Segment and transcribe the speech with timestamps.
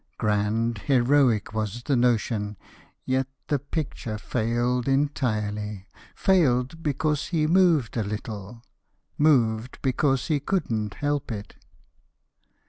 [0.17, 2.57] Grand, heroic was the notion:
[3.05, 5.85] Yet the picture failed entirely:
[6.15, 8.63] Failed, because he moved a little,
[9.19, 11.53] Moved, because he couldn't help it.